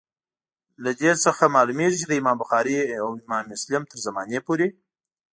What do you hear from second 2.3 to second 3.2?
بخاري او